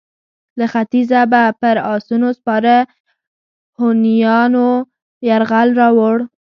له 0.59 0.65
ختیځه 0.73 1.21
به 1.31 1.43
پر 1.61 1.75
اسونو 1.93 2.29
سپاره 2.37 2.75
هونیانو 3.79 4.67
یرغل 5.29 5.69
راووړ. 5.79 6.17